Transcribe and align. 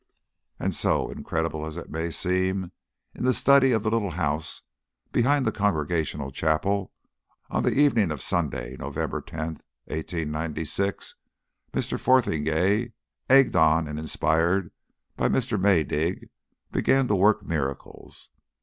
And 0.59 0.73
so, 0.73 1.11
incredible 1.11 1.63
as 1.63 1.77
it 1.77 1.91
may 1.91 2.09
seem, 2.09 2.71
in 3.13 3.23
the 3.23 3.35
study 3.35 3.71
of 3.71 3.83
the 3.83 3.91
little 3.91 4.09
house 4.09 4.63
behind 5.11 5.45
the 5.45 5.51
Congregational 5.51 6.31
Chapel, 6.31 6.91
on 7.51 7.61
the 7.61 7.69
evening 7.73 8.09
of 8.09 8.19
Sunday, 8.19 8.75
Nov. 8.79 8.95
10, 8.95 9.01
1896, 9.11 11.15
Mr. 11.73 11.99
Fotheringay, 11.99 12.93
egged 13.29 13.55
on 13.55 13.87
and 13.87 13.99
inspired 13.99 14.71
by 15.17 15.29
Mr. 15.29 15.61
Maydig, 15.61 16.31
began 16.71 17.07
to 17.07 17.13
work 17.15 17.45
miracles. 17.45 18.31